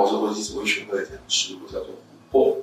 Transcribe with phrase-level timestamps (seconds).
[0.00, 2.56] 我是国际紫微学会的讲师，我叫做琥珀。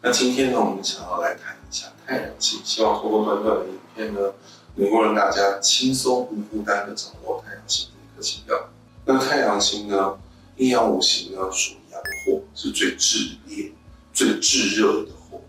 [0.00, 4.32] 那今天呢，我们想要来谈一下太阳星，希望通过短短的影片呢，
[4.76, 8.68] 能够让大家轻松无负担的掌握太阳星的一颗星曜。
[9.04, 10.16] 那太阳星呢，
[10.58, 13.72] 阴阳五行呢属阳火，是最炽烈、
[14.12, 15.40] 最炙热的火。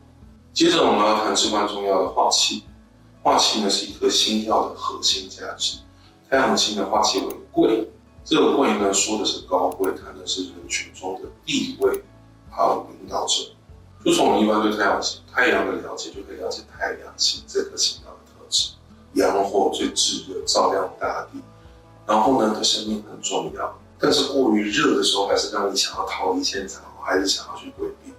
[0.53, 2.63] 接着我们要谈至关重要的化气，
[3.21, 5.77] 化气呢是一颗星曜的核心价值。
[6.31, 7.87] 太阳星的化气为贵。
[8.29, 12.03] 这个贵呢，说的是高贵，谈的是人群中的地位，
[12.51, 13.35] 还有领导者。
[14.03, 18.71] 就从我们一般对太阳星、太阳的了解，就可以了解太阳星这颗星曜的特质。
[19.13, 21.39] 阳火最炙热，照亮大地。
[22.05, 28.11] 然后呢，它生命很重要，但是过于热的时候，还是让你想要逃离现场，还是想要去规避。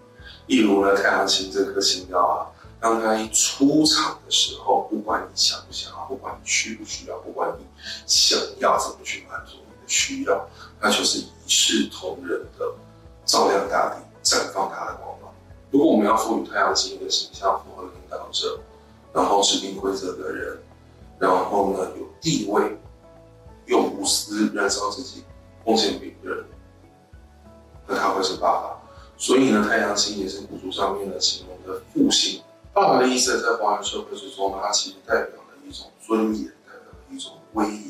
[0.46, 2.48] 例如呢，太阳星这颗星曜啊，
[2.80, 7.66] 当它一出场的时候，不管你想不想要，不管你需不需要，不管你
[8.06, 9.56] 想要怎么去满足。
[9.88, 10.48] 需要，
[10.80, 12.72] 那就是一视同仁的
[13.24, 15.32] 照亮大地，绽放它的光芒。
[15.70, 18.60] 如果我们要赋予太阳星一个形象，符合领导者，
[19.12, 20.58] 然后制定规则的人，
[21.18, 22.76] 然后呢有地位，
[23.66, 25.24] 又无私燃烧自己，
[25.64, 26.44] 奉献别人，
[27.86, 28.78] 那他会是爸爸。
[29.16, 32.40] 所以呢，太阳星也是古书上面的形容的父星。
[32.72, 37.87] 爸爸的意思在华人社会之中，它其实代表了一种尊严，代表了一种威严。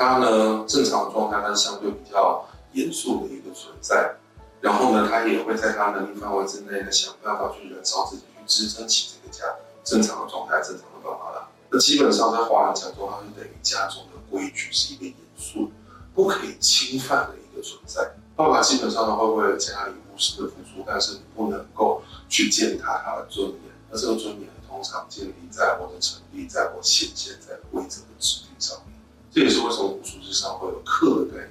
[0.00, 4.16] 他呢，正常的状态，他是相对比较严肃的一个存在。
[4.62, 9.44] 然后呢，他也会在他能力范围之内呢，想办法去燃烧自己，去支撑起这个家。
[9.84, 11.48] 正常的状态，正常的爸爸啦。
[11.70, 15.70] 那基本上在华人讲中，他是等于家中的规矩，是一个严肃、
[16.14, 18.10] 不可以侵犯的一个存在。
[18.34, 23.60] 爸爸基本上呢，会为了家里无私的付出，但是你不能够去践踏他的尊严。
[23.90, 28.89] 那这个尊严通常建立在我的成立，在我显现在规则的制定上面。
[29.30, 31.50] 这也是为什么古书之上会有克的概念。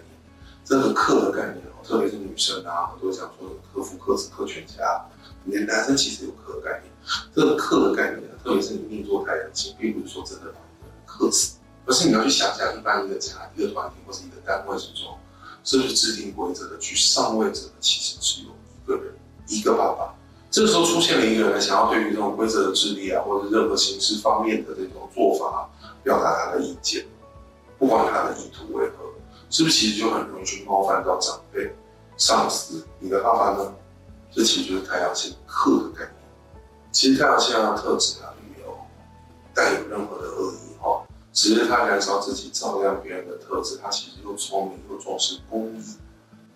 [0.65, 5.05] 这个克的概念哦，特别是女生啊，很多讲说的克夫、克子、克全家。
[5.45, 6.91] 连男生其实有克的概念。
[7.33, 15.17] 这个克的概念呢，特别是你命坐太阳星，并不是说真的把一个人克死，而是你要去想想，一般一个家、一个团体或是一个单位之中，
[15.63, 19.15] 是不是制定规则的、去上位者的，其实只有一个人，
[19.47, 20.13] 一个爸爸。
[20.51, 25.69] 这个时候出现了一个人，想要对于这种规则的制定啊，或者任何形式方面的这种做法，
[26.03, 27.05] 表达他的意见。
[27.79, 29.05] 不管他的意图为何，
[29.49, 31.73] 是不是其实就很容易去冒犯到长辈、
[32.17, 32.85] 上司？
[32.99, 33.73] 你的爸爸呢？
[34.31, 36.13] 这其实就是太阳星克的概念。
[36.91, 38.77] 其实太阳星的特质啊，并没有
[39.55, 41.01] 带有任何的恶意哈，
[41.33, 43.79] 只是他燃烧自己、照亮别人的特质。
[43.81, 45.83] 他其实又聪明又重视公益、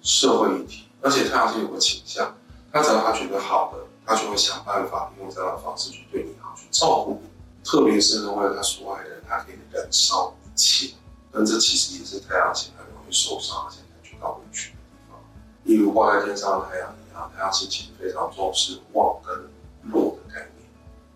[0.01, 2.35] 社会议题，而且太阳星有个倾向，
[2.71, 7.29] 他只要他觉得好的，他就会想办法用这样的方式去对你好，去照顾你。
[7.63, 10.93] 特别是呢，为了他所爱的人，他可以燃烧一切。
[11.33, 15.19] 但这其实也是太阳星很容易受伤，而且感觉到委屈的地方。
[15.63, 19.49] 例如挂在天上的太阳一样，太阳星其实非常重视旺跟
[19.91, 20.69] 弱的概念。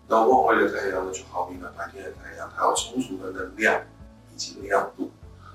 [0.08, 3.80] 那旺位的太阳呢，就好比呢白天的太阳，它有充足的能量
[4.34, 5.08] 以及亮度。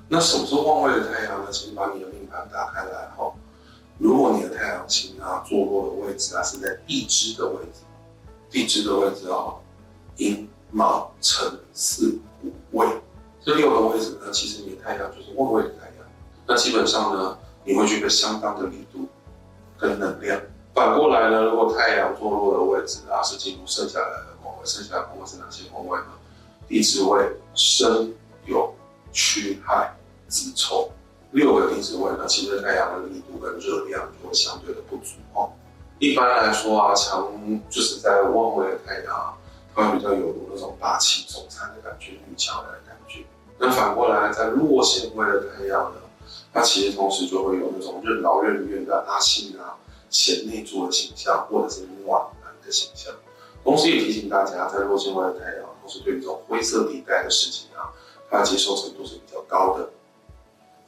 [0.07, 1.51] 那什么是旺位的太阳呢？
[1.51, 3.35] 请把你的命盘打开来后，
[3.97, 7.81] 如果你的太阳星啊坐落的位置啊是在地支的位置，
[8.49, 9.55] 地支的位置啊，
[10.15, 12.21] 寅卯辰巳。
[13.43, 16.05] 这六个位置呢，其实你的太阳就是旺位的太阳。
[16.47, 19.07] 那基本上呢，你会具备相当的力度
[19.77, 20.39] 跟能量。
[20.73, 26.07] 反过来呢，如果太阳坐落的位置啊是进入剩下来的宫位，剩下的宫位是哪些宫位呢？
[26.69, 27.21] 地支位、
[27.53, 28.13] 申、
[28.47, 28.71] 酉、
[29.11, 29.93] 戌、亥、
[30.29, 30.89] 子、丑，
[31.31, 35.51] 六个地支位呢，其实太阳的力度跟热量就会相对的不足哦。
[35.99, 37.29] 一般来说啊，强
[37.69, 39.37] 就是在旺位的太阳，
[39.75, 43.25] 它会比较有那种霸气总裁的感觉，女强人的感觉。
[43.57, 46.01] 那反过来，在落陷位的太阳呢，
[46.51, 49.77] 它其实同时就会有那种任劳任怨的阿信啊、
[50.09, 53.13] 贤内助的形象，或者是暖男的形象。
[53.63, 57.93] 同时也提醒大家，在落陷位的太阳，同时对于这种灰色地带的事情啊，
[58.29, 59.89] 它的接受程度是比较高的，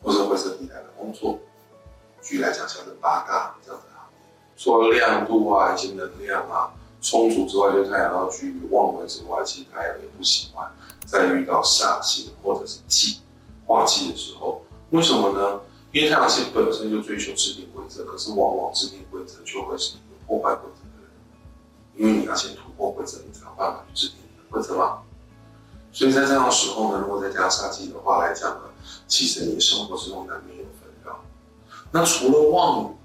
[0.03, 1.39] 或者灰色地带的工作，
[2.21, 4.17] 举例来讲，像是八大这样的行业，
[4.57, 6.73] 说亮度啊以及能量啊
[7.05, 10.67] 充足之外，就是太阳要居于旺位之外，其实太阳也不喜欢。
[11.05, 13.19] 在遇到煞气或者是忌
[13.67, 15.61] 化气的时候，为什么呢？
[15.91, 21.11] 因为太阳星本身就追求制定规则，可是往往制定规则就会是一个破坏规则的人，
[21.95, 24.97] 因为你要先突破规则，你才有办法去制定你的规则嘛。
[25.91, 28.61] 所以在这样的时候呢，如果再加上煞气的话来讲呢，
[29.07, 31.19] 其实你生活之中难免有纷扰。
[31.91, 32.95] 那除了旺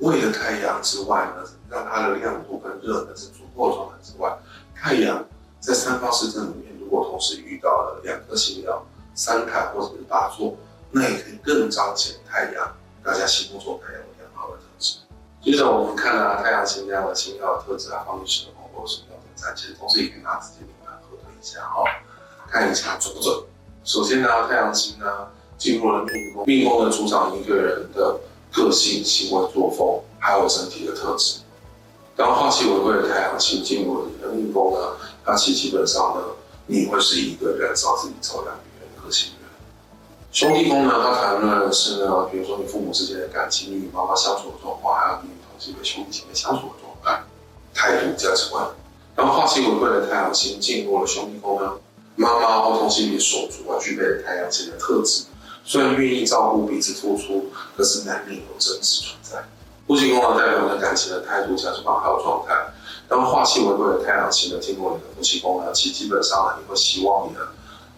[0.00, 4.36] 位的太阳之外呢，让它的亮度跟热能是足够的状态之外，
[4.74, 5.24] 太阳
[5.60, 6.72] 在三方四正里面。
[6.78, 8.80] 如果同时遇到了两颗星曜，
[9.12, 10.54] 三太或者是八座，
[10.92, 14.98] 那也可以更彰显太阳，大家心目中太阳的良好的特质。
[15.42, 21.82] 接着我们看啊，太阳星这样的星曜的特质啊，方位时的宫位什么样的展现，同时也可以拿自己的命盘核对一下哈，
[22.48, 23.42] 看一下准不准。
[23.82, 25.26] 首先呢，太阳星呢
[25.58, 28.20] 进入了命宫，命宫呢主掌一个人的
[28.52, 31.40] 个性、行为作风，还有整体的特质。
[32.16, 36.22] 当化气为贵的太阳星进入了你的命宫呢，它其实基本上呢，
[36.66, 39.32] 你会是一个燃烧自己、照亮别人的个性。
[40.32, 47.22] 兄弟宫呢，它谈论的是呢，比如说你父母之间的感情，你与妈妈相处的状况，还有你与同性的兄弟姐妹相处的状态、
[47.74, 48.66] 态度、价值观。
[49.14, 51.72] 然后化气为贵的太阳星进入了兄弟宫呢，
[52.16, 55.24] 妈妈或同性别手足啊，具备了太阳星的特质，
[55.64, 59.44] 虽然愿意照顾彼此付出，可是难免有争执存在。
[59.86, 62.54] 夫妻宫呢，代表你的感情的态度、价值观还有状态。
[63.08, 67.48] 当化气为贵的太阳星呢，进入你的夫妻宫呢，其基本上呢，你会希望你的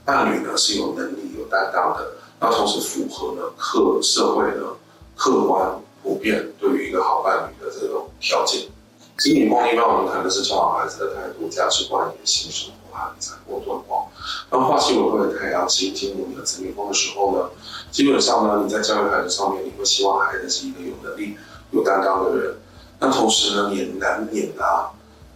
[0.05, 2.13] 伴侣呢是有能力、有担当的。
[2.41, 4.77] 那同时符合呢客社会呢
[5.17, 8.69] 客观普遍对于一个好伴侣的这种条件。
[9.17, 14.07] 子女宫一般我们谈的是教养孩子的态度、价值观、言行、生活和财帛状况。
[14.49, 17.49] 当化气为贵的太阳星进入你的子女宫的时候呢，
[17.91, 21.37] 基本上呢你在教育孩子上面，你会希望孩子是一个有能力、
[21.71, 22.57] 有担当的人。
[23.01, 24.91] 那同时呢，也难免啊，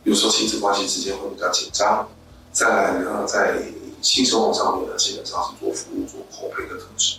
[0.04, 2.08] 有时候亲子关系之间会比较紧张。
[2.52, 3.62] 再来呢，在
[4.00, 7.18] 性生活上面呢，基本上是做服务、做口碑的特质。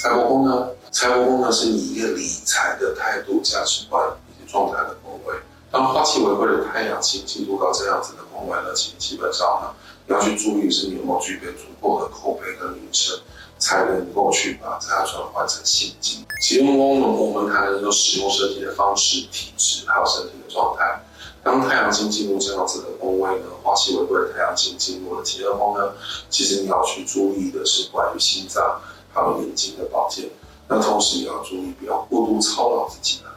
[0.00, 5.34] 财帛宫呢，财帛宫呢是你一个理财的态度、价值观以及状态的宫位。
[5.70, 9.70] 当化气为贵的太阳星进入到这样子的宫位呢，其实基本上呢，
[10.12, 13.18] 要去注意是你有没有具备足够的口碑跟名声，
[13.58, 16.24] 才能够去把它转换成现金。
[16.42, 21.00] 启用宫呢，我们谈的就使用身体的方式、体质还有身体的状态。
[21.44, 25.92] 当太阳星进入这样子的宫位呢，化气为贵的太阳星进入了疾厄宫呢，
[26.30, 28.80] 其实你要去注意的是关于心脏
[29.12, 30.28] 还有眼睛的保健。
[30.68, 33.30] 那同时也要注意不要过度操劳自己了。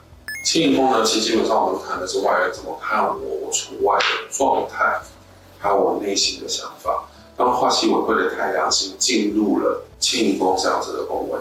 [0.46, 5.02] 迁移宫呢，其实基本上我们谈的是外人怎么看我，我处外的状态，
[5.66, 7.06] 还有我内心的想法。
[7.36, 11.40] 当化气为贵的太阳星进入了迁移宫这样子的宫位，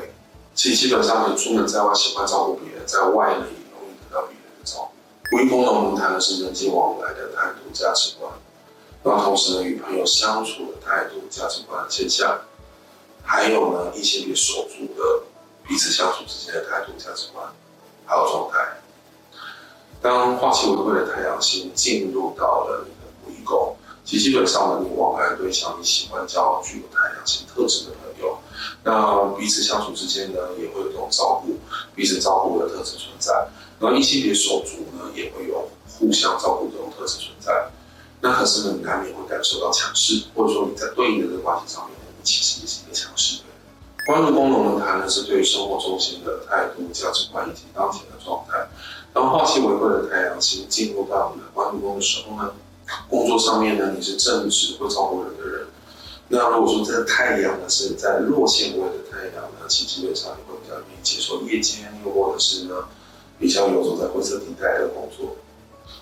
[0.55, 5.37] 其实基本上你出门在外喜欢照顾别人，在外呢也容易得到别人的照顾。
[5.37, 8.33] 夫妻宫呢，我们谈的是人际往来的态度、价值观，
[9.03, 12.41] 那同时呢，与朋友相处的态度、价值观现象，
[13.23, 15.23] 还有呢，异性别手足的
[15.69, 17.47] 彼此相处之间的态度、价值观，
[18.07, 18.81] 还有状态。
[20.01, 22.91] 当化气为贵的太阳星进入到了你
[24.05, 28.39] 的仆役宫，其基本上呢，你往来对象，你喜欢交具有太阳星特质的朋友，
[28.83, 31.57] 那彼此相处之间呢，也会有这种照顾、
[31.95, 33.49] 彼此照顾的特质存在。
[33.81, 35.69] 然后异性别手足呢，也会有
[35.99, 37.71] 互相照顾这种特质存在。
[38.21, 43.55] 那可是呢，你难免会感受到强势，或者说你在对应的这个关系上面，你其实也是一个强势的人。
[44.07, 48.69] 官禄宫呢，谈的是对于生活中心的态度、价值观以及当前的状态。
[49.13, 52.53] 当化气为贵的太阳星进入到你的官禄宫的时候呢，
[53.09, 55.67] 工作上面呢，你是正直、会照顾人的人。
[56.29, 62.75] 那如果说这太阳呢是在落陷位的太阳呢，其基本上你会比较容易接受夜间，又或者是呢。
[63.37, 65.35] 比较游走在灰色地带的工作。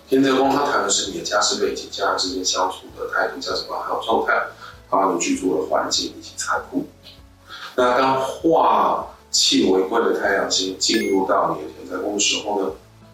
[0.06, 4.49] 天泽宫它谈的是你的家世背景、家人之间相处的态度、价值观还有状态，
[4.90, 6.84] 还有你居住的环境以及财富。
[7.75, 12.70] 那当化气为贵的太阳星进入到你的天泽宫的时候呢，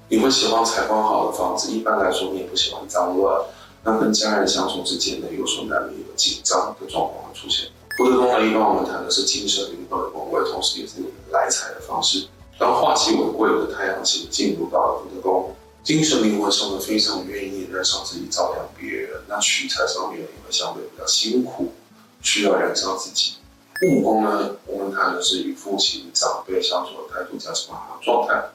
[0.09, 1.71] 你会喜欢采光好的房子。
[1.71, 3.41] 一般来说，你也不喜欢脏乱。
[3.89, 7.71] 那跟家人相处之间呢，有时候难免有紧张的状况会出现。
[7.97, 12.29] 福德宫呢，一般我们谈的是精神灵魂的宫位，同时也是你来财的方式。
[12.59, 21.73] 当化气为贵的太阳星进入到了福德宫，精神灵魂上面非常愿意燃烧自己照亮别人，那取财上面也会相对比较辛苦，
[22.21, 23.37] 需要燃烧自己。
[23.81, 28.51] 父母宫呢，我们谈的是与父亲长辈相处的态度、价值观和状态。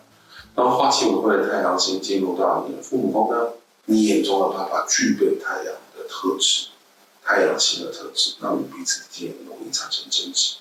[0.53, 3.47] 当化气为贵的太阳星进入到你的父母宫呢，
[3.85, 6.67] 你眼中的爸爸具备太阳的特质，
[7.21, 10.55] 太阳星的特质，那你彼此之间容易产生争执。